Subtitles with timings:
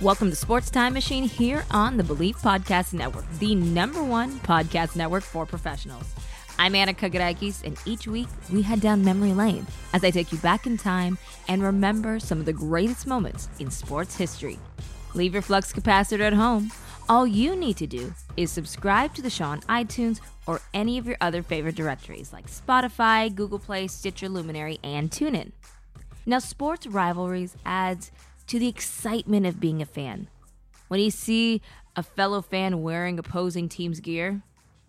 [0.00, 4.94] Welcome to Sports Time Machine here on the Bleav Podcast Network, the number one podcast
[4.94, 6.04] network for professionals.
[6.56, 10.38] I'm Anna Kagarakis, and each week we head down memory lane as I take you
[10.38, 14.60] back in time and remember some of the greatest moments in sports history.
[15.14, 16.70] Leave your flux capacitor at home.
[17.08, 21.08] All you need to do is subscribe to the show on iTunes or any of
[21.08, 25.50] your other favorite directories like Spotify, Google Play, Stitcher, Luminary, and TuneIn.
[26.24, 28.12] Now, sports rivalries adds
[28.48, 30.28] to the excitement of being a fan.
[30.88, 31.60] When you see
[31.94, 34.42] a fellow fan wearing opposing team's gear,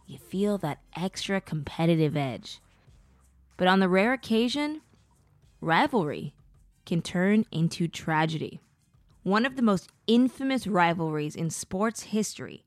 [0.08, 2.60] you feel that extra competitive edge.
[3.58, 4.82] But on the rare occasion,
[5.60, 6.34] rivalry
[6.86, 8.62] can turn into tragedy.
[9.24, 12.64] One of the most infamous rivalries in sports history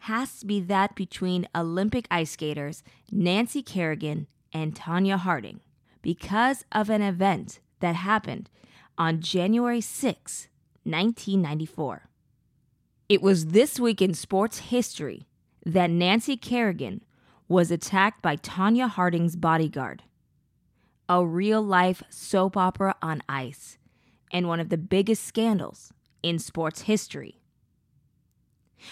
[0.00, 5.60] has to be that between Olympic ice skaters Nancy Kerrigan and Tonya Harding
[6.02, 8.50] because of an event that happened
[8.98, 10.48] on January 6,
[10.82, 12.08] 1994.
[13.08, 15.28] It was this week in sports history
[15.64, 17.04] that Nancy Kerrigan
[17.46, 20.02] was attacked by Tonya Harding's bodyguard.
[21.08, 23.78] A real life soap opera on ice,
[24.30, 25.92] and one of the biggest scandals
[26.22, 27.40] in sports history.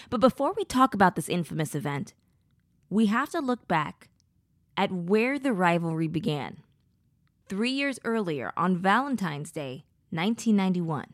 [0.09, 2.13] But before we talk about this infamous event,
[2.89, 4.09] we have to look back
[4.75, 6.63] at where the rivalry began.
[7.47, 11.13] Three years earlier, on Valentine's Day, 1991.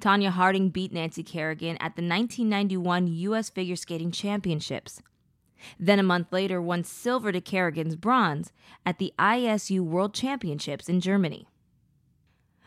[0.00, 3.50] Tonya Harding beat Nancy Kerrigan at the 1991 U.S.
[3.50, 5.00] Figure Skating Championships.
[5.78, 8.52] Then a month later, won silver to Kerrigan's bronze
[8.84, 11.46] at the ISU World Championships in Germany.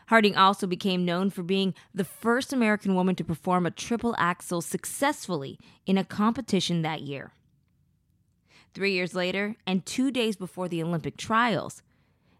[0.08, 4.62] Harding also became known for being the first American woman to perform a triple axel
[4.62, 7.32] successfully in a competition that year.
[8.72, 11.82] Three years later, and two days before the Olympic trials,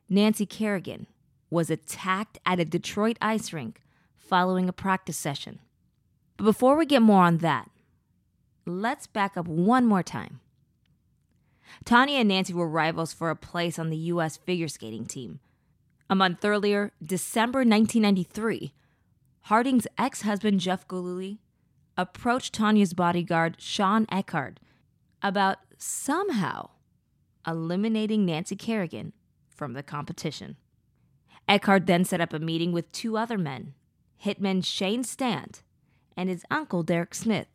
[0.08, 1.06] Nancy Kerrigan
[1.50, 3.82] was attacked at a Detroit ice rink
[4.16, 5.60] following a practice session.
[6.36, 7.70] But before we get more on that,
[8.64, 10.40] let's back up one more time.
[11.84, 14.36] Tonya and Nancy were rivals for a place on the U.S.
[14.36, 15.40] figure skating team.
[16.08, 18.72] A month earlier, December 1993,
[19.42, 21.38] Harding's ex husband Jeff Gillooly
[21.96, 24.58] approached Tonya's bodyguard Shawn Eckardt
[25.22, 26.70] about somehow
[27.46, 29.12] eliminating Nancy Kerrigan
[29.48, 30.56] from the competition.
[31.48, 33.74] Eckardt then set up a meeting with two other men,
[34.24, 35.62] hitman Shane Stant
[36.16, 37.48] and his uncle Derrick Smith.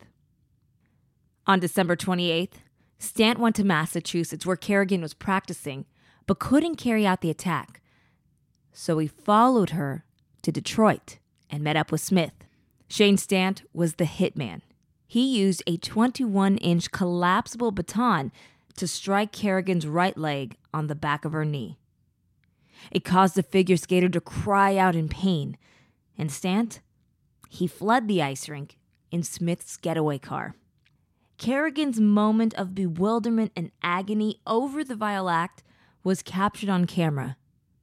[1.46, 2.60] On December 28th,
[2.98, 5.84] Stant went to Massachusetts where Kerrigan was practicing
[6.26, 7.80] but couldn't carry out the attack.
[8.72, 10.04] So he followed her
[10.42, 11.18] to Detroit
[11.50, 12.32] and met up with Smith.
[12.88, 14.60] Shane Stant was the hitman.
[15.06, 18.32] He used a 21 inch collapsible baton
[18.76, 21.78] to strike Kerrigan's right leg on the back of her knee.
[22.90, 25.56] It caused the figure skater to cry out in pain.
[26.18, 26.80] And Stant?
[27.48, 28.78] He fled the ice rink
[29.10, 30.54] in Smith's getaway car.
[31.38, 35.62] Kerrigan's moment of bewilderment and agony over the vile act
[36.04, 37.36] was captured on camera.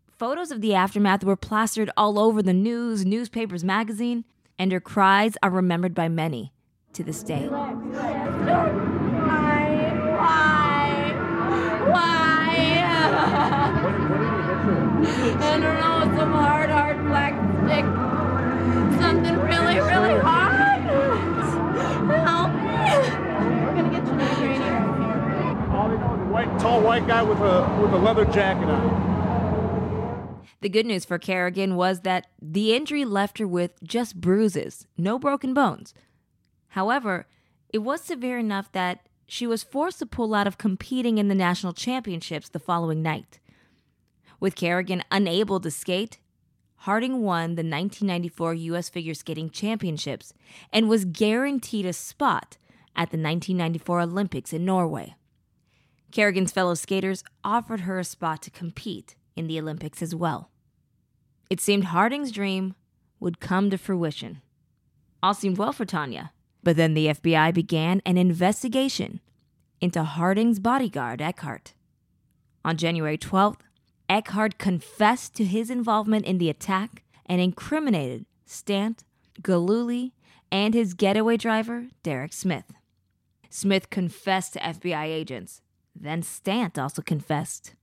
[0.10, 4.26] Photos of the aftermath were plastered all over the news, newspapers, magazine,
[4.58, 6.52] and her cries are remembered by many
[6.94, 7.50] to this day.
[15.06, 17.86] I don't know, some hard, hard black stick.
[19.02, 20.82] Something really, really hard.
[22.26, 22.80] Help me.
[23.66, 25.70] We're gonna get you to train here.
[25.72, 28.70] All they know is a white, tall white guy with a with a leather jacket
[28.70, 29.10] on.
[30.62, 35.18] The good news for Kerrigan was that the injury left her with just bruises, no
[35.18, 35.94] broken bones.
[36.70, 37.28] However,
[37.70, 41.36] it was severe enough that she was forced to pull out of competing in the
[41.36, 43.39] national championships the following night.
[44.40, 46.20] With Kerrigan unable to skate,
[46.84, 48.88] Harding won the 1994 U.S.
[48.88, 50.34] Figure Skating Championships
[50.72, 52.58] and was guaranteed a spot
[52.96, 55.16] at the 1994 Olympics in Norway.
[56.12, 60.50] Kerrigan's fellow skaters offered her a spot to compete in the Olympics as well.
[61.50, 62.76] It seemed Harding's dream
[63.20, 64.42] would come to fruition.
[65.22, 66.30] All seemed well for Tonya,
[66.64, 69.20] but then the FBI began an investigation
[69.82, 71.74] into Harding's bodyguard, Eckardt.
[72.64, 73.62] On January 12th,
[74.10, 79.04] Eckardt confessed to his involvement in the attack and incriminated Stant,
[79.44, 80.14] Gillooly,
[80.52, 82.74] and his getaway driver, Derrick Smith.
[83.52, 85.62] Smith confessed to FBI agents.
[85.96, 87.76] Then Stant also confessed.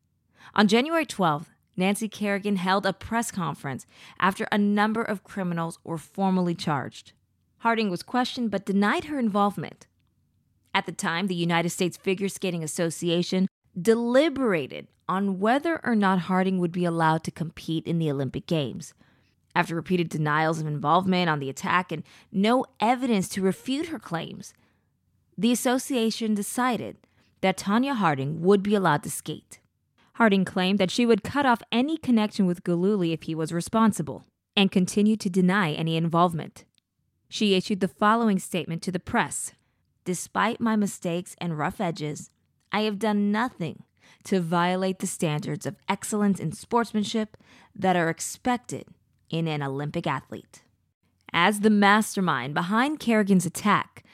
[0.55, 1.47] On January 12th,
[1.77, 3.87] Nancy Kerrigan held a press conference
[4.19, 7.13] after a number of criminals were formally charged.
[7.59, 9.87] Harding was questioned but denied her involvement.
[10.75, 13.47] At the time, the United States Figure Skating Association
[13.81, 18.95] deliberated on whether or not Harding would be allowed to compete in the Olympic Games.
[19.55, 22.03] After repeated denials of involvement on the attack and
[22.33, 24.53] no evidence to refute her claims,
[25.39, 26.97] the association decided
[27.41, 29.61] that Tonya Harding would be allowed to skate.
[30.15, 34.25] Harding claimed that she would cut off any connection with Gillooly if he was responsible,
[34.57, 36.65] and continued to deny any involvement.
[37.29, 39.53] She issued the following statement to the press
[40.05, 42.31] Despite my mistakes and rough edges,
[42.77, 43.85] I have done nothing
[44.25, 47.39] to violate the standards of excellence in sportsmanship
[47.75, 48.85] that are expected
[49.31, 50.63] in an Olympic athlete.
[51.33, 54.05] As the mastermind behind Kerrigan's attack,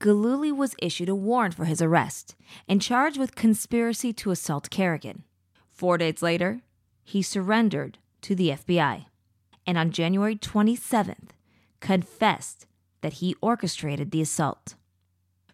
[0.00, 2.36] Gillooly was issued a warrant for his arrest
[2.68, 5.24] and charged with conspiracy to assault Kerrigan.
[5.72, 6.60] Four days later,
[7.02, 9.06] he surrendered to the FBI
[9.66, 11.30] and on January 27th
[11.80, 12.66] confessed
[13.00, 14.74] that he orchestrated the assault.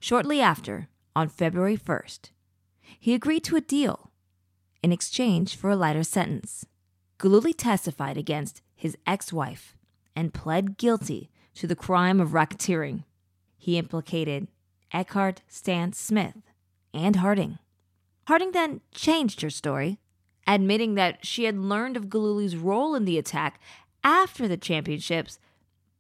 [0.01, 2.31] Shortly after, on February 1st,
[2.99, 4.11] he agreed to a deal
[4.83, 6.67] in exchange for a lighter sentence.
[7.19, 9.77] Gillooly testified against his ex wife
[10.15, 13.05] and pled guilty to the crime of racketeering.
[13.57, 14.49] He implicated
[14.93, 16.37] Eckardt Stant Smith
[16.93, 17.59] and Harding.
[18.29, 19.99] Harding then changed her story,
[20.47, 23.61] admitting that she had learned of Gillooly's role in the attack
[24.05, 25.39] after the championships,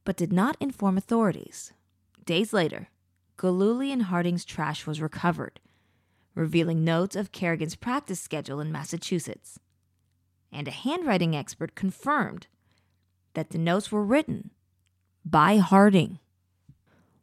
[0.05, 1.73] but did not inform authorities.
[2.25, 2.89] Days later,
[3.37, 5.61] Gillooly and Harding's trash was recovered,
[6.37, 9.59] revealing notes of Kerrigan's practice schedule in Massachusetts.
[10.53, 12.47] And a handwriting expert confirmed
[13.35, 14.53] that the notes were written
[15.25, 16.21] by Harding.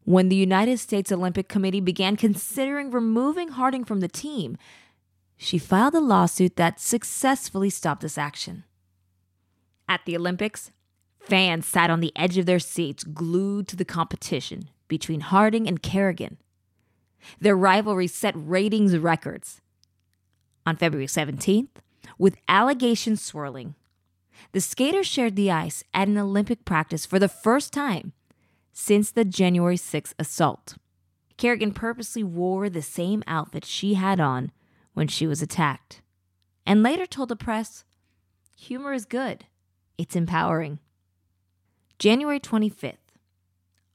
[0.03, 4.57] When the United States Olympic Committee began considering removing Harding from the team,
[5.37, 8.65] she filed a lawsuit that successfully stopped this action.
[9.87, 10.71] At the Olympics,
[11.19, 15.81] fans sat on the edge of their seats, glued to the competition between Harding and
[15.81, 16.37] Kerrigan.
[17.39, 19.61] Their rivalry set ratings records.
[20.65, 21.69] On February 17th,
[22.17, 23.75] with allegations swirling,
[24.51, 28.13] the skaters shared the ice at an Olympic practice for the first time
[28.71, 30.75] since the January 6th assault.
[31.37, 34.51] Kerrigan purposely wore the same outfit she had on
[34.93, 36.01] when she was attacked,
[36.65, 37.83] and later told the press
[38.57, 39.45] humor is good,
[39.97, 40.79] it's empowering.
[41.99, 42.97] January 25th,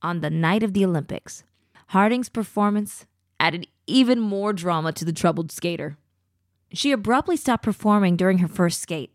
[0.03, 1.45] on the night of the Olympics,
[1.89, 3.07] Harding's performance
[3.41, 5.97] added even more drama to the troubled skater.
[6.73, 9.13] She abruptly stopped performing during her first skate,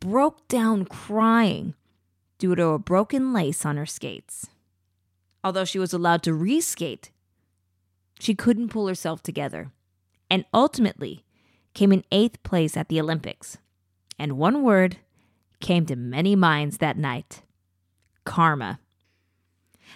[0.00, 1.74] broke down crying
[2.38, 4.48] due to a broken lace on her skates.
[5.44, 7.10] Although she was allowed to reskate,
[8.18, 9.72] she couldn't pull herself together
[10.30, 11.24] and ultimately
[11.74, 13.58] came in eighth place at the Olympics.
[14.18, 14.98] And one word
[15.60, 17.42] came to many minds that night
[18.24, 18.78] karma.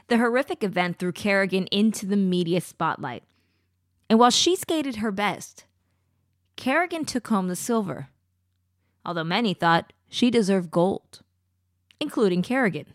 [0.09, 3.23] The horrific event threw Kerrigan into the media spotlight
[4.09, 5.65] and while she skated her best,
[6.57, 8.09] Kerrigan took home the silver,
[9.05, 11.21] although many thought she deserved gold,
[12.01, 12.87] including Kerrigan.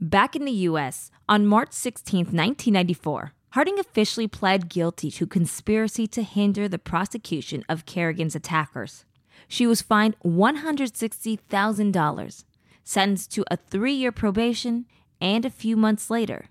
[0.00, 6.24] Back in the US, on March 16, 1994, Harding officially pled guilty to conspiracy to
[6.24, 9.04] hinder the prosecution of Kerrigan's attackers.
[9.46, 12.44] She was fined $160,000,
[12.82, 14.86] sentenced to a three year probation,
[15.20, 16.46] and a few months later,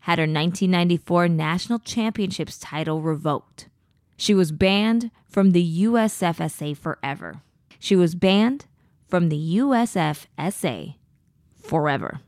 [0.00, 3.68] had her 1994 National Championships title revoked.
[4.16, 7.42] She was banned from the USFSA forever.
[7.78, 8.66] She was banned
[9.08, 10.94] from the USFSA
[11.62, 12.20] forever.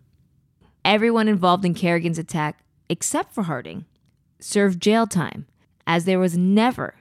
[0.85, 3.85] Everyone involved in Kerrigan's attack, except for Harding,
[4.41, 5.47] served jail time,
[5.87, 6.97] as there was never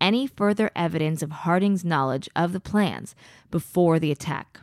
[0.00, 3.14] any further evidence of Harding's knowledge of the plans
[3.50, 4.60] before the attack,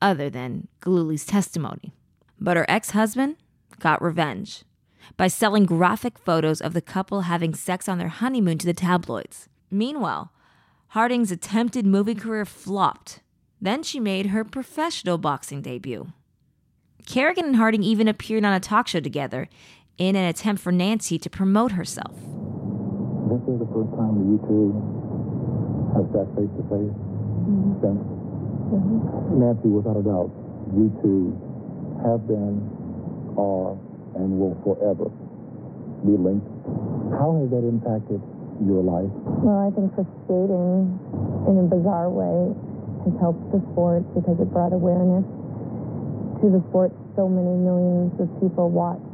[0.00, 1.92] other than Gillooly's testimony.
[2.40, 3.36] But her ex husband
[3.78, 4.64] got revenge
[5.16, 9.48] by selling graphic photos of the couple having sex on their honeymoon to the tabloids.
[9.70, 10.32] Meanwhile,
[10.88, 13.20] Harding's attempted movie career flopped.
[13.60, 16.12] Then she made her professional boxing debut.
[17.06, 19.48] Kerrigan and Harding even appeared on a talk show together
[19.98, 22.12] in an attempt for Nancy to promote herself.
[22.12, 24.74] This is the first time that you two
[25.94, 26.94] have sat face to face
[27.80, 28.02] since.
[28.72, 29.40] Mm-hmm.
[29.40, 30.30] Nancy, without a doubt,
[30.76, 31.36] you two
[32.04, 32.60] have been,
[33.36, 33.76] are,
[34.16, 35.10] and will forever
[36.04, 36.46] be linked.
[37.16, 38.20] How has that impacted
[38.66, 39.10] your life?
[39.42, 40.98] Well, I think for skating,
[41.48, 42.52] in a bizarre way,
[43.06, 45.26] has helped the sport because it brought awareness
[46.42, 49.04] to the sport so many millions of people watched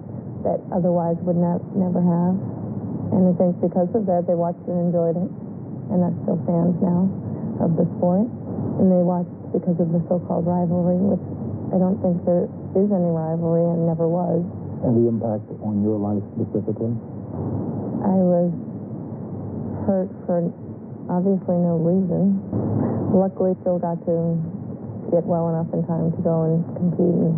[0.47, 2.37] that otherwise would not never have.
[3.13, 5.31] And I think because of that, they watched and enjoyed it.
[5.93, 7.09] And that's still fans now
[7.65, 8.29] of the sport.
[8.79, 11.25] And they watched because of the so-called rivalry, which
[11.73, 14.45] I don't think there is any rivalry and never was.
[14.85, 16.95] And the impact on your life specifically?
[17.99, 18.55] I was
[19.87, 20.47] hurt for
[21.11, 22.39] obviously no reason.
[23.11, 24.39] Luckily, still got to
[25.11, 27.35] get well enough in time to go and compete and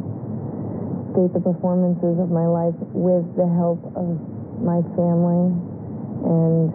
[1.15, 4.21] skate the performances of my life with the help of
[4.61, 5.49] my family
[6.29, 6.69] and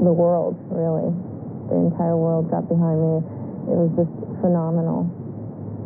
[0.00, 1.12] the world, really.
[1.68, 3.14] The entire world got behind me.
[3.68, 5.04] It was just phenomenal.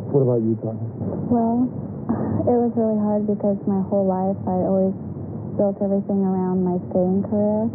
[0.09, 0.87] What about you, Tonya?
[1.27, 1.67] Well,
[2.47, 4.95] it was really hard because my whole life I always
[5.59, 7.67] built everything around my skating career,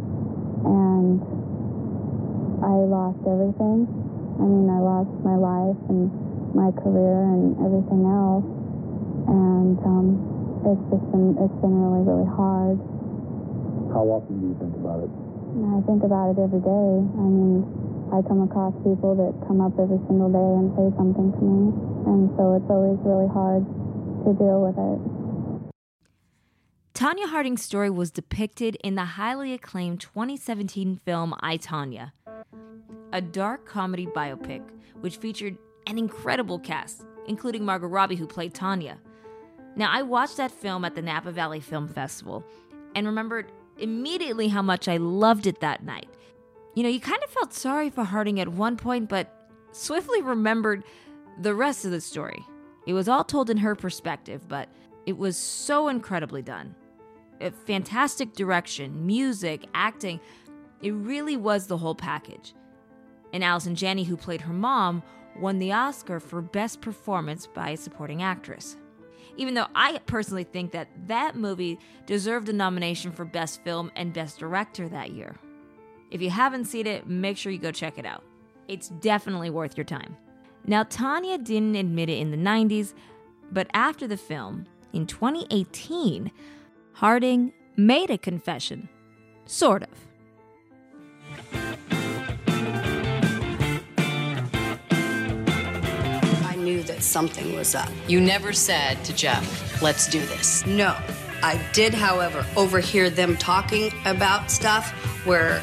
[0.64, 1.20] and
[2.64, 3.84] I lost everything.
[4.40, 6.08] I mean, I lost my life and
[6.56, 8.48] my career and everything else,
[9.28, 10.06] and um,
[10.64, 12.80] it's just been it's been really really hard.
[13.92, 15.12] How often do you think about it?
[15.68, 16.88] I think about it every day.
[17.20, 17.60] I mean,
[18.08, 21.60] I come across people that come up every single day and say something to me,
[22.08, 23.68] and so it's always really hard
[24.24, 25.22] to deal with it.
[26.94, 32.12] Tonya Harding's story was depicted in the highly acclaimed 2017 film I, Tonya,
[33.12, 34.62] a dark comedy biopic
[35.00, 38.98] which featured an incredible cast, including Margot Robbie, who played Tonya.
[39.74, 42.44] Now, I watched that film at the Napa Valley Film Festival
[42.94, 46.08] and remembered immediately how much I loved it that night.
[46.74, 50.84] You know, you kind of felt sorry for Harding at one point, but swiftly remembered
[51.40, 52.46] the rest of the story.
[52.86, 54.68] It was all told in her perspective, but
[55.06, 56.74] it was so incredibly done.
[57.40, 60.20] A fantastic direction, music, acting.
[60.80, 62.54] It really was the whole package.
[63.32, 65.02] And Allison Janney, who played her mom,
[65.38, 68.76] won the Oscar for Best Performance by a Supporting Actress.
[69.36, 74.12] Even though I personally think that that movie deserved a nomination for Best Film and
[74.12, 75.36] Best Director that year.
[76.10, 78.22] If you haven't seen it, make sure you go check it out.
[78.68, 80.16] It's definitely worth your time.
[80.66, 82.94] Now, Tonya didn't admit it in the 90s,
[83.50, 86.30] but after the film, in 2018,
[86.94, 88.88] Harding made a confession.
[89.46, 89.88] Sort of.
[96.44, 97.88] I knew that something was up.
[98.06, 100.64] You never said to Jeff, let's do this.
[100.66, 100.96] No.
[101.42, 104.92] I did, however, overhear them talking about stuff
[105.26, 105.60] where,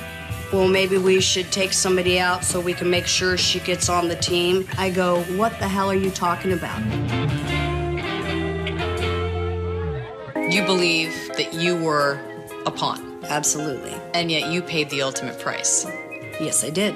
[0.52, 4.08] well, maybe we should take somebody out so we can make sure she gets on
[4.08, 4.68] the team.
[4.78, 6.80] I go, what the hell are you talking about?
[10.52, 12.20] You believe that you were
[12.66, 13.94] a pawn, Absolutely.
[14.16, 15.86] and yet you paid the ultimate price.
[16.40, 16.96] Yes, I did.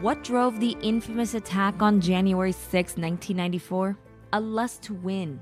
[0.00, 3.96] What drove the infamous attack on January 6, 1994?
[4.34, 5.38] A lust to win.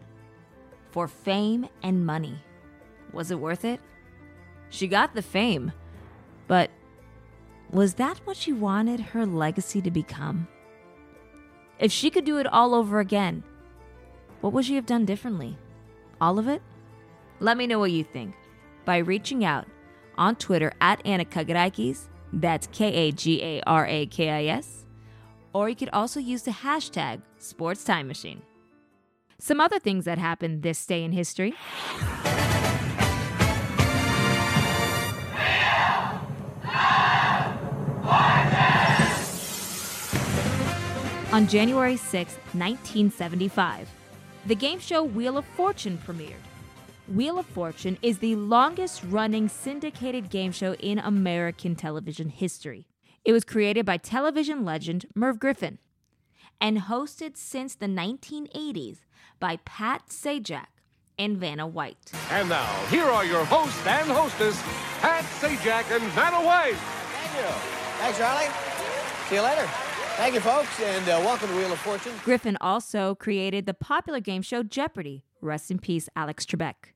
[0.90, 2.37] For fame and money.
[3.11, 3.80] Was it worth it?
[4.68, 5.72] She got the fame,
[6.46, 6.70] but
[7.70, 10.46] was that what she wanted her legacy to become?
[11.78, 13.44] If she could do it all over again,
[14.42, 15.56] what would she have done differently?
[16.20, 16.61] All of it?
[17.40, 18.34] Let me know what you think
[18.84, 19.66] by reaching out
[20.18, 24.84] on Twitter at Anna Kagarakis, that's K A G A R A K I S,
[25.54, 28.42] or you could also use the hashtag Sports Time Machine.
[29.44, 31.52] Some other things that happened this day in history.
[41.32, 43.90] On January 6, 1975,
[44.46, 46.34] the game show Wheel of Fortune premiered.
[47.08, 52.87] Wheel of Fortune is the longest running syndicated game show in American television history.
[53.25, 55.80] It was created by television legend Merv Griffin
[56.62, 58.99] and hosted since the 1980s
[59.40, 60.66] by Pat Sajak
[61.19, 62.12] and Vanna White.
[62.31, 64.62] And now, here are your host and hostess,
[65.00, 66.76] Pat Sajak and Vanna White.
[66.76, 67.52] Thank you.
[67.99, 68.49] Thanks, Charlie.
[69.28, 69.69] See you later.
[70.16, 72.12] Thank you, folks, and uh, welcome to Wheel of Fortune.
[72.23, 75.25] Griffin also created the popular game show Jeopardy!
[75.40, 76.92] Rest in peace, Alex Trebek.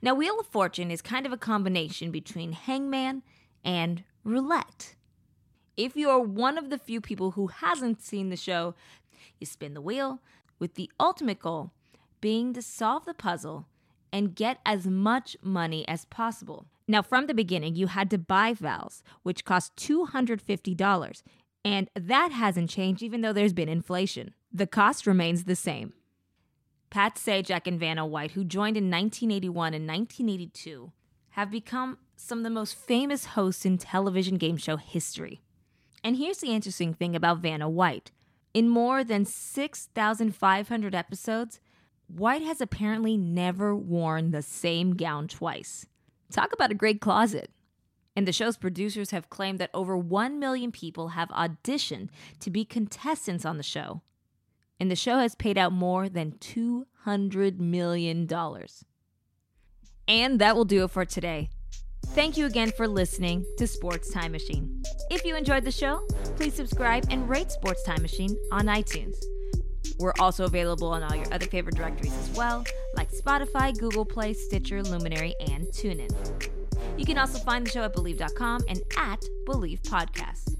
[0.00, 3.22] Now, Wheel of Fortune is kind of a combination between Hangman
[3.62, 4.95] and Roulette.
[5.76, 8.74] If you are one of the few people who hasn't seen the show,
[9.38, 10.20] you spin the wheel
[10.58, 11.72] with the ultimate goal
[12.20, 13.66] being to solve the puzzle
[14.12, 16.66] and get as much money as possible.
[16.88, 21.22] Now, from the beginning, you had to buy vowels, which cost $250,
[21.64, 24.32] and that hasn't changed even though there's been inflation.
[24.52, 25.92] The cost remains the same.
[26.88, 30.92] Pat Sajak and Vanna White, who joined in 1981 and 1982,
[31.30, 35.42] have become some of the most famous hosts in television game show history.
[36.06, 38.12] And here's the interesting thing about Vanna White.
[38.54, 41.58] In more than 6,500 episodes,
[42.06, 45.84] White has apparently never worn the same gown twice.
[46.30, 47.50] Talk about a great closet.
[48.14, 52.64] And the show's producers have claimed that over 1 million people have auditioned to be
[52.64, 54.02] contestants on the show.
[54.78, 58.28] And the show has paid out more than $200 million.
[60.06, 61.50] And that will do it for today.
[62.14, 64.82] Thank you again for listening to Sports Time Machine.
[65.10, 66.00] If you enjoyed the show,
[66.36, 69.16] please subscribe and rate Sports Time Machine on iTunes.
[69.98, 72.64] We're also available on all your other favorite directories as well,
[72.96, 76.10] like Spotify, Google Play, Stitcher, Luminary, and TuneIn.
[76.96, 80.54] You can also find the show at Bleav.com and at Bleav Podcasts.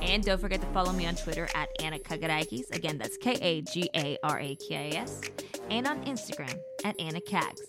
[0.00, 2.74] And don't forget to follow me on Twitter at Anna Kagarakis.
[2.74, 5.20] Again, that's K A G A R A K I S.
[5.70, 7.62] And on Instagram at Anna Kags.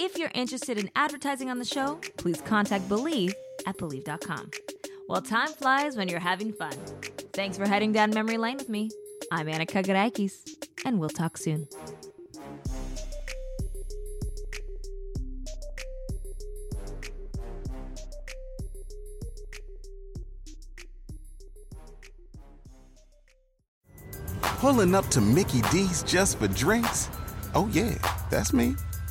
[0.00, 3.32] If you're interested in advertising on the show, please contact Bleav
[3.66, 4.52] at Bleav.com.
[5.08, 6.70] Well, time flies when you're having fun.
[7.32, 8.90] Thanks for heading down memory lane with me.
[9.32, 10.34] I'm Anna Kagarakis,
[10.84, 11.66] and we'll talk soon.
[24.40, 27.10] Pulling up to Mickey D's just for drinks?
[27.52, 27.94] Oh, yeah,
[28.30, 28.76] that's me.